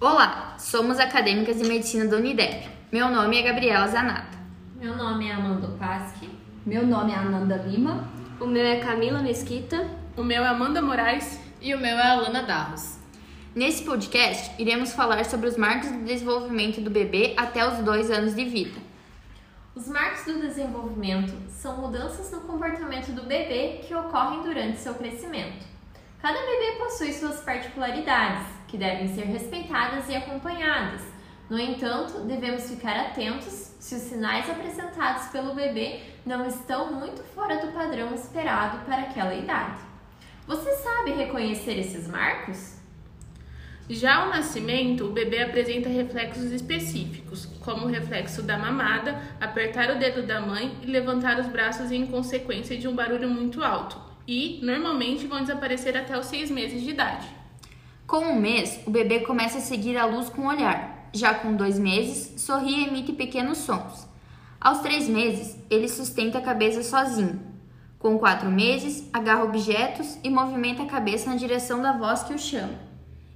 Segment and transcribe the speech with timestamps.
[0.00, 2.68] Olá, somos acadêmicas de medicina da Unidep.
[2.92, 4.38] Meu nome é Gabriela Zanata.
[4.76, 6.30] Meu nome é Amanda Pasque.
[6.64, 8.08] Meu nome é Ananda Lima.
[8.38, 9.90] O meu é Camila Mesquita.
[10.16, 11.40] O meu é Amanda Moraes.
[11.60, 12.96] E o meu é Alana Darros.
[13.56, 18.36] Nesse podcast, iremos falar sobre os marcos do desenvolvimento do bebê até os dois anos
[18.36, 18.80] de vida.
[19.74, 25.66] Os marcos do desenvolvimento são mudanças no comportamento do bebê que ocorrem durante seu crescimento.
[26.22, 31.02] Cada bebê possui suas particularidades, que devem ser respeitadas e acompanhadas.
[31.50, 37.56] No entanto, devemos ficar atentos se os sinais apresentados pelo bebê não estão muito fora
[37.56, 39.80] do padrão esperado para aquela idade.
[40.46, 42.76] Você sabe reconhecer esses marcos?
[43.88, 49.98] Já ao nascimento, o bebê apresenta reflexos específicos, como o reflexo da mamada, apertar o
[49.98, 54.60] dedo da mãe e levantar os braços em consequência de um barulho muito alto, e
[54.62, 57.37] normalmente vão desaparecer até os seis meses de idade.
[58.08, 61.10] Com um mês, o bebê começa a seguir a luz com o olhar.
[61.12, 64.08] Já com dois meses, sorri e emite pequenos sons.
[64.60, 67.38] Aos três meses, ele sustenta a cabeça sozinho.
[67.98, 72.38] Com quatro meses, agarra objetos e movimenta a cabeça na direção da voz que o
[72.38, 72.88] chama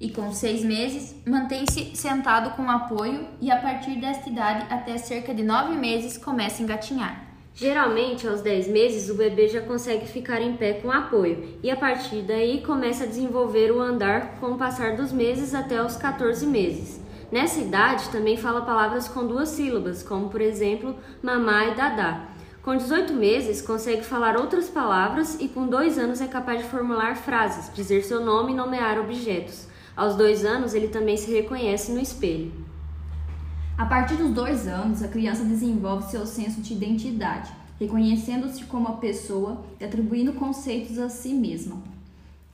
[0.00, 5.34] e com seis meses mantém-se sentado com apoio e a partir desta idade até cerca
[5.34, 7.27] de nove meses começa a engatinhar.
[7.60, 11.76] Geralmente, aos 10 meses, o bebê já consegue ficar em pé com apoio e a
[11.76, 16.46] partir daí começa a desenvolver o andar com o passar dos meses até os 14
[16.46, 17.00] meses.
[17.32, 22.28] Nessa idade, também fala palavras com duas sílabas, como por exemplo, mamá e dadá.
[22.62, 27.16] Com 18 meses, consegue falar outras palavras e com 2 anos é capaz de formular
[27.16, 29.66] frases, dizer seu nome e nomear objetos.
[29.96, 32.67] Aos dois anos, ele também se reconhece no espelho.
[33.78, 38.96] A partir dos dois anos, a criança desenvolve seu senso de identidade, reconhecendo-se como a
[38.96, 41.80] pessoa e atribuindo conceitos a si mesma.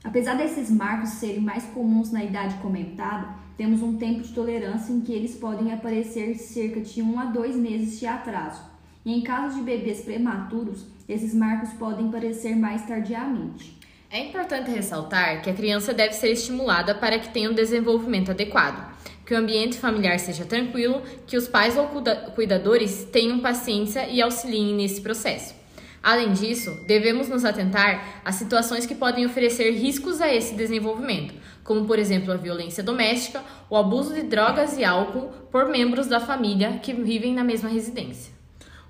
[0.03, 5.01] Apesar desses marcos serem mais comuns na idade comentada, temos um tempo de tolerância em
[5.01, 8.61] que eles podem aparecer cerca de um a dois meses de atraso.
[9.03, 13.75] E em casos de bebês prematuros, esses marcos podem aparecer mais tardiamente.
[14.11, 18.93] É importante ressaltar que a criança deve ser estimulada para que tenha um desenvolvimento adequado,
[19.25, 21.89] que o ambiente familiar seja tranquilo, que os pais ou
[22.35, 25.55] cuidadores tenham paciência e auxiliem nesse processo.
[26.03, 31.85] Além disso, devemos nos atentar a situações que podem oferecer riscos a esse desenvolvimento, como
[31.85, 33.41] por exemplo a violência doméstica,
[33.71, 38.34] o abuso de drogas e álcool por membros da família que vivem na mesma residência.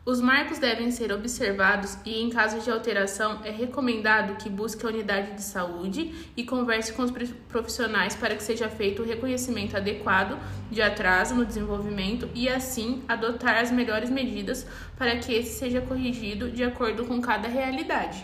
[0.05, 4.89] Os marcos devem ser observados e, em caso de alteração, é recomendado que busque a
[4.89, 7.11] unidade de saúde e converse com os
[7.49, 10.37] profissionais para que seja feito o reconhecimento adequado
[10.69, 16.51] de atraso no desenvolvimento e, assim, adotar as melhores medidas para que esse seja corrigido
[16.51, 18.23] de acordo com cada realidade.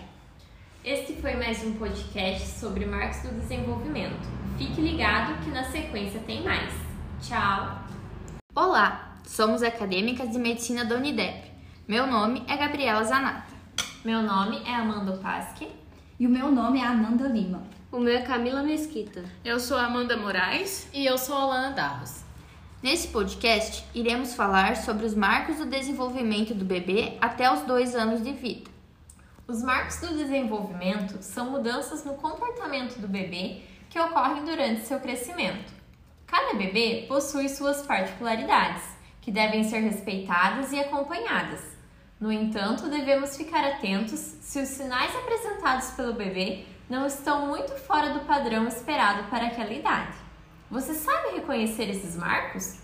[0.85, 4.29] Este foi mais um podcast sobre marcos do desenvolvimento.
[4.55, 6.71] Fique ligado que na sequência tem mais.
[7.23, 7.81] Tchau!
[8.53, 11.50] Olá, somos acadêmicas de medicina da Unidep.
[11.91, 13.51] Meu nome é Gabriela Zanata.
[14.05, 15.67] Meu nome é Amanda Pasque.
[16.17, 17.63] E o meu nome é Amanda Lima.
[17.91, 19.25] O meu é Camila Mesquita.
[19.43, 20.87] Eu sou Amanda Moraes.
[20.93, 22.23] E eu sou Alana Darros.
[22.81, 28.23] Nesse podcast, iremos falar sobre os marcos do desenvolvimento do bebê até os dois anos
[28.23, 28.71] de vida.
[29.45, 35.73] Os marcos do desenvolvimento são mudanças no comportamento do bebê que ocorrem durante seu crescimento.
[36.25, 38.81] Cada bebê possui suas particularidades,
[39.19, 41.80] que devem ser respeitadas e acompanhadas.
[42.21, 48.13] No entanto, devemos ficar atentos se os sinais apresentados pelo bebê não estão muito fora
[48.13, 50.15] do padrão esperado para aquela idade.
[50.69, 52.79] Você sabe reconhecer esses marcos?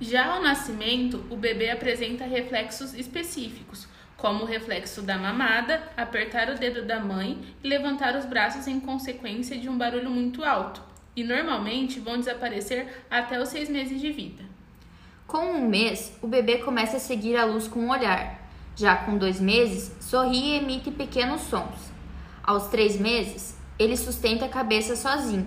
[0.00, 3.86] Já ao nascimento, o bebê apresenta reflexos específicos,
[4.16, 8.80] como o reflexo da mamada, apertar o dedo da mãe e levantar os braços em
[8.80, 10.82] consequência de um barulho muito alto,
[11.14, 14.51] e normalmente vão desaparecer até os seis meses de vida.
[15.32, 18.38] Com um mês, o bebê começa a seguir a luz com o olhar.
[18.76, 21.90] Já com dois meses, sorri e emite pequenos sons.
[22.42, 25.46] Aos três meses, ele sustenta a cabeça sozinho.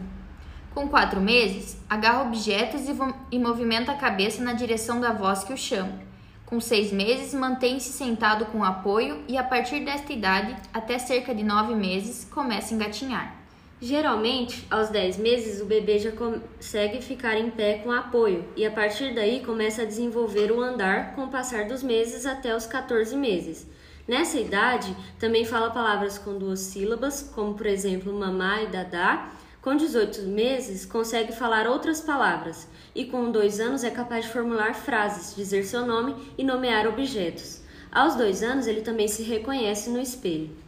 [0.73, 2.95] Com quatro meses, agarra objetos e,
[3.35, 5.99] e movimenta a cabeça na direção da voz que o chama.
[6.47, 11.43] Com seis meses, mantém-se sentado com apoio e, a partir desta idade, até cerca de
[11.43, 13.44] nove meses, começa a engatinhar.
[13.85, 18.71] Geralmente, aos 10 meses, o bebê já consegue ficar em pé com apoio e a
[18.71, 23.15] partir daí começa a desenvolver o andar com o passar dos meses até os 14
[23.15, 23.67] meses.
[24.07, 29.29] Nessa idade, também fala palavras com duas sílabas, como por exemplo mamá e dadá.
[29.61, 34.73] Com 18 meses, consegue falar outras palavras e com 2 anos é capaz de formular
[34.73, 37.61] frases, dizer seu nome e nomear objetos.
[37.91, 40.64] Aos 2 anos, ele também se reconhece no espelho.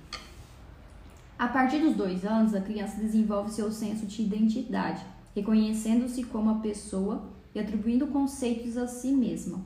[1.40, 5.06] A partir dos dois anos, a criança desenvolve seu senso de identidade,
[5.36, 9.62] reconhecendo-se como a pessoa e atribuindo conceitos a si mesma.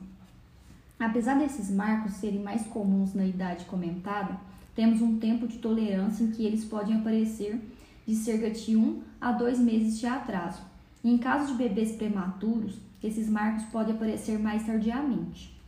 [1.00, 4.38] Apesar desses marcos serem mais comuns na idade comentada,
[4.76, 7.58] temos um tempo de tolerância em que eles podem aparecer
[8.06, 10.60] de cerca de 1 a 2 meses de atraso.
[11.02, 15.58] E em caso de bebês prematuros, esses marcos podem aparecer mais tardiamente.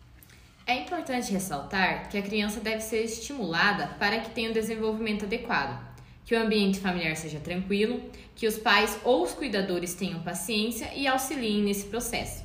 [0.66, 5.93] É importante ressaltar que a criança deve ser estimulada para que tenha um desenvolvimento adequado,
[6.24, 8.00] que o ambiente familiar seja tranquilo,
[8.34, 12.44] que os pais ou os cuidadores tenham paciência e auxiliem nesse processo.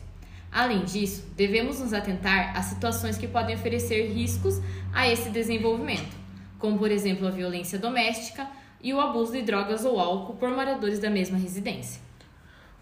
[0.52, 4.60] Além disso, devemos nos atentar a situações que podem oferecer riscos
[4.94, 6.16] a esse desenvolvimento,
[6.58, 8.48] como por exemplo a violência doméstica
[8.81, 12.08] e o abuso de drogas ou álcool por moradores da mesma residência.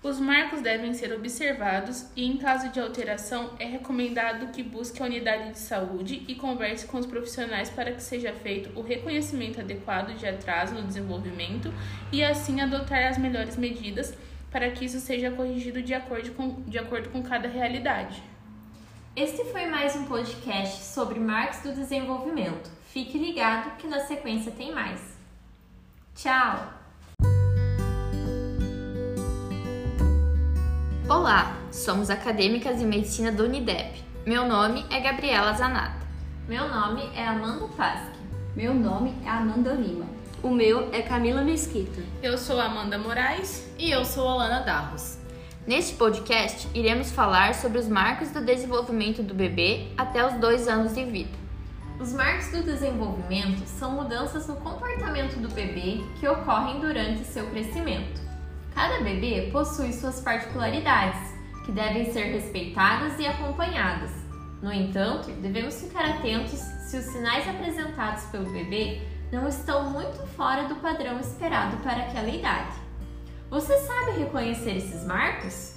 [0.04, 5.06] Os marcos devem ser observados e, em caso de alteração, é recomendado que busque a
[5.06, 10.16] unidade de saúde e converse com os profissionais para que seja feito o reconhecimento adequado
[10.16, 11.74] de atraso no desenvolvimento
[12.12, 14.16] e, assim, adotar as melhores medidas
[14.52, 18.22] para que isso seja corrigido de acordo com, de acordo com cada realidade.
[19.16, 22.70] Este foi mais um podcast sobre marcos do desenvolvimento.
[22.94, 25.18] Fique ligado que na sequência tem mais.
[26.14, 26.77] Tchau!
[31.10, 34.04] Olá, somos acadêmicas de medicina do Unidep.
[34.26, 36.06] Meu nome é Gabriela Zanata.
[36.50, 38.20] Meu nome é Amanda Pasque.
[38.54, 40.06] Meu nome é Amanda Lima.
[40.44, 42.02] O meu é Camila Mesquita.
[42.22, 43.66] Eu sou Amanda Moraes.
[43.80, 45.18] E eu sou Alana Darros.
[45.66, 50.94] Neste podcast, iremos falar sobre os marcos do desenvolvimento do bebê até os dois anos
[50.94, 51.38] de vida.
[52.02, 58.27] Os marcos do desenvolvimento são mudanças no comportamento do bebê que ocorrem durante seu crescimento.
[58.78, 61.34] Cada bebê possui suas particularidades,
[61.66, 64.12] que devem ser respeitadas e acompanhadas.
[64.62, 69.02] No entanto, devemos ficar atentos se os sinais apresentados pelo bebê
[69.32, 72.76] não estão muito fora do padrão esperado para aquela idade.
[73.50, 75.74] Você sabe reconhecer esses marcos?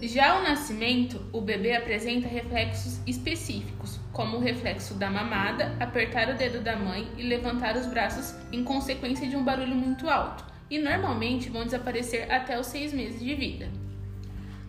[0.00, 6.36] Já ao nascimento, o bebê apresenta reflexos específicos, como o reflexo da mamada, apertar o
[6.36, 10.78] dedo da mãe e levantar os braços em consequência de um barulho muito alto e
[10.78, 13.68] normalmente vão desaparecer até os seis meses de vida.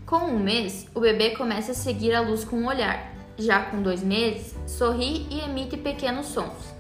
[0.06, 3.14] Com um mês, o bebê começa a seguir a luz com o olhar.
[3.38, 6.76] Já com dois meses, sorri e emite pequenos sons.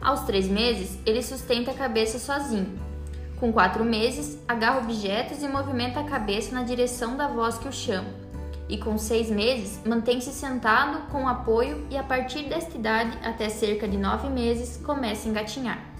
[0.00, 2.80] Aos três meses, ele sustenta a cabeça sozinho.
[3.38, 7.72] Com quatro meses, agarra objetos e movimenta a cabeça na direção da voz que o
[7.72, 8.08] chama.
[8.70, 13.86] E com seis meses, mantém-se sentado com apoio e a partir desta idade, até cerca
[13.86, 15.91] de nove meses, começa a engatinhar.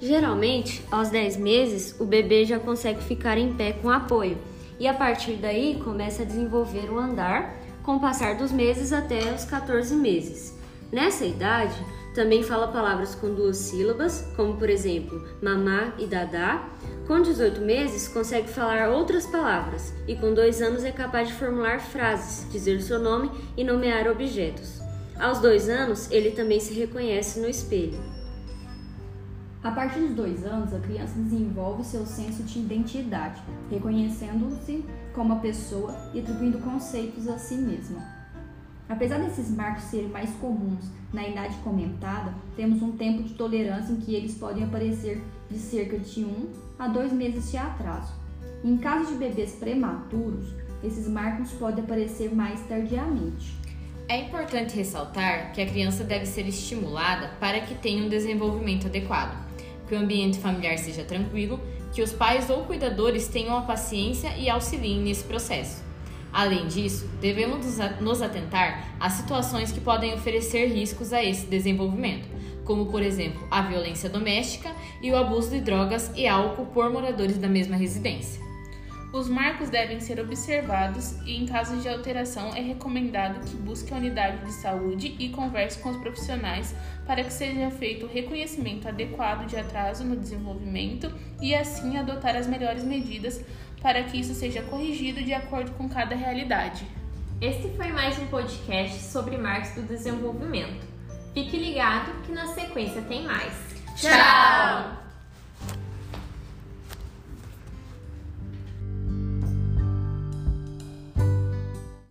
[0.00, 4.36] Geralmente, aos 10 meses, o bebê já consegue ficar em pé com apoio
[4.78, 9.32] e a partir daí começa a desenvolver o andar com o passar dos meses até
[9.32, 10.54] os 14 meses.
[10.92, 11.74] Nessa idade,
[12.14, 16.68] também fala palavras com duas sílabas, como por exemplo, mamá e dadá.
[17.06, 21.80] Com 18 meses, consegue falar outras palavras e com 2 anos é capaz de formular
[21.80, 24.80] frases, dizer seu nome e nomear objetos.
[25.18, 28.15] Aos 2 anos, ele também se reconhece no espelho.
[29.66, 35.40] A partir dos dois anos, a criança desenvolve seu senso de identidade, reconhecendo-se como a
[35.40, 38.00] pessoa e atribuindo conceitos a si mesma.
[38.88, 43.96] Apesar desses marcos serem mais comuns na idade comentada, temos um tempo de tolerância em
[43.96, 45.20] que eles podem aparecer
[45.50, 46.48] de cerca de 1
[46.78, 48.14] a 2 meses de atraso.
[48.62, 50.54] Em caso de bebês prematuros,
[50.84, 53.52] esses marcos podem aparecer mais tardiamente.
[54.08, 59.46] É importante ressaltar que a criança deve ser estimulada para que tenha um desenvolvimento adequado
[59.86, 61.60] que o ambiente familiar seja tranquilo,
[61.92, 65.82] que os pais ou cuidadores tenham a paciência e auxiliem nesse processo.
[66.32, 72.28] Além disso, devemos nos atentar a situações que podem oferecer riscos a esse desenvolvimento,
[72.64, 77.38] como por exemplo a violência doméstica e o abuso de drogas e álcool por moradores
[77.38, 78.45] da mesma residência.
[79.12, 83.96] Os marcos devem ser observados e, em caso de alteração, é recomendado que busque a
[83.96, 86.74] unidade de saúde e converse com os profissionais
[87.06, 91.10] para que seja feito o reconhecimento adequado de atraso no desenvolvimento
[91.40, 93.42] e, assim, adotar as melhores medidas
[93.80, 96.86] para que isso seja corrigido de acordo com cada realidade.
[97.40, 100.86] Este foi mais um podcast sobre marcos do desenvolvimento.
[101.32, 103.52] Fique ligado que na sequência tem mais.
[103.94, 105.05] Tchau!